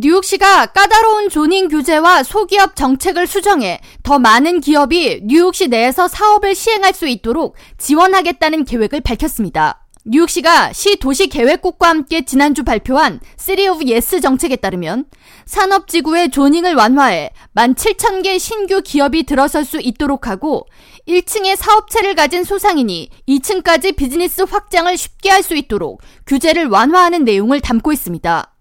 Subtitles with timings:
[0.00, 7.08] 뉴욕시가 까다로운 조닝 규제와 소기업 정책을 수정해 더 많은 기업이 뉴욕시 내에서 사업을 시행할 수
[7.08, 9.84] 있도록 지원하겠다는 계획을 밝혔습니다.
[10.04, 15.06] 뉴욕시가 시 도시 계획국과 함께 지난주 발표한 City of Yes 정책에 따르면
[15.46, 20.68] 산업지구의 조닝을 완화해 17,000개 신규 기업이 들어설 수 있도록 하고
[21.08, 27.92] 1층에 사업체를 가진 소상인이 2층까지 비즈니스 확장을 쉽게 할 수 있도록 규제를 완화하는 내용을 담고
[27.92, 28.54] 있습니다.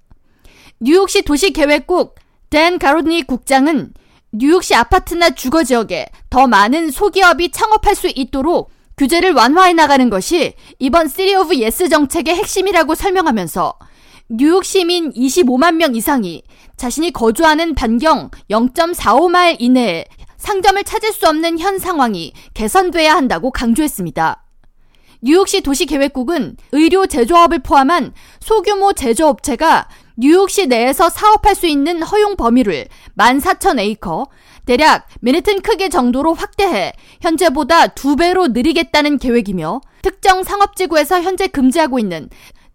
[0.79, 2.15] 뉴욕시 도시계획국
[2.51, 3.93] 댄 가로니 국장은
[4.31, 11.07] 뉴욕시 아파트나 주거 지역에 더 많은 소기업이 창업할 수 있도록 규제를 완화해 나가는 것이 이번
[11.07, 13.73] City of Yes 정책의 핵심이라고 설명하면서
[14.29, 16.43] 뉴욕 시민 25만 명 이상이
[16.75, 20.05] 자신이 거주하는 반경 0.45마일 이내에
[20.37, 24.43] 상점을 찾을 수 없는 현 상황이 개선돼야 한다고 강조했습니다.
[25.21, 29.87] 뉴욕시 도시계획국은 의료 제조업을 포함한 소규모 제조업체가
[30.19, 34.27] 뉴욕시 내에서 사업할 수 있는 허용 범위를 14,000에이커,
[34.65, 42.29] 대략 맨해튼 크기 정도로 확대해 현재보다 두 배로 늘리겠다는 계획이며 특정 상업지구에서 현재 금지하고 있는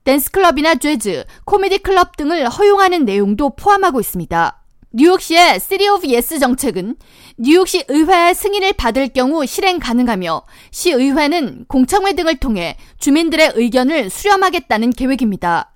[0.05, 4.63] 댄스클럽이나 재즈, 코미디 클럽 등을 허용하는 내용도 포함하고 있습니다.
[4.93, 6.97] 뉴욕시의 City of Yes 정책은
[7.39, 15.72] 뉴욕시 의회의 승인을 받을 경우 실행 가능하며 시의회는 공청회 등을 통해 주민들의 의견을 수렴하겠다는 계획입니다.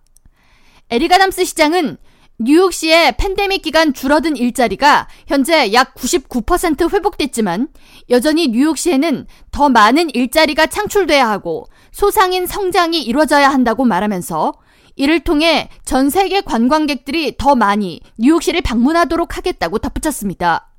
[0.88, 1.96] 에리가담스 시장은
[2.38, 7.68] 뉴욕시의 팬데믹 기간 줄어든 일자리가 현재 약 99% 회복됐지만
[8.10, 14.52] 여전히 뉴욕시에는 더 많은 일자리가 창출돼야 하고 소상인 성장이 이루어져야 한다고 말하면서
[14.94, 20.70] 이를 통해 전 세계 관광객들이 더 많이 뉴욕시를 방문하도록 하겠다고 덧붙였습니다.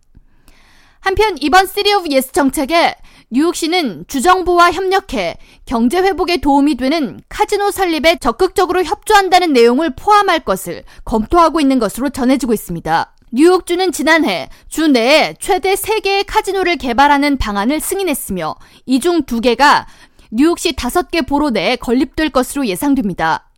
[1.02, 2.96] 한편 이번 City of Yes 정책에
[3.30, 11.60] 뉴욕시는 주정부와 협력해 경제 회복에 도움이 되는 카지노 설립에 적극적으로 협조한다는 내용을 포함할 것을 검토하고
[11.60, 13.14] 있는 것으로 전해지고 있습니다.
[13.34, 19.86] 뉴욕주는 지난해 주 내에 최대 3개의 카지노를 개발하는 방안을 승인했으며 이 중 2개가
[20.32, 23.50] 뉴욕시 5개 borough 내에 건립될 것으로 예상됩니다.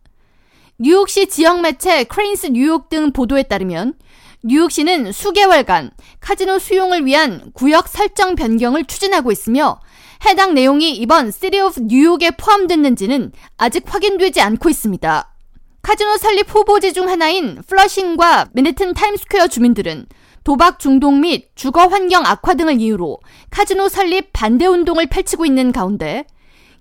[0.78, 3.94] 뉴욕시 지역 매체 크레인스 뉴욕 등 보도에 따르면
[4.42, 5.90] 뉴욕시는 수개월간
[6.20, 9.80] 카지노 수용을 위한 구역 설정 변경을 추진하고 있으며
[10.24, 15.34] 해당 내용이 이번 City of New York에 포함됐는지는 아직 확인되지 않고 있습니다.
[15.82, 20.06] 카지노 설립 후보지 중 하나인 플러싱과 맨해튼 타임스퀘어 주민들은
[20.42, 23.18] 도박 중독 및 주거 환경 악화 등을 이유로
[23.50, 26.24] 카지노 설립 반대 운동을 펼치고 있는 가운데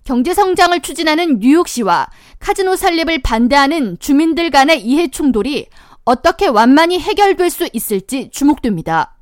[0.06, 2.08] 경제 성장을 추진하는 뉴욕시와
[2.40, 5.68] 카지노 설립을 반대하는 주민들 간의 이해 충돌이
[6.10, 9.16] 어떻게 완만히 해결될 수 있을지 주목됩니다.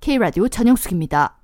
[0.00, 1.37] K라디오 전영숙입니다.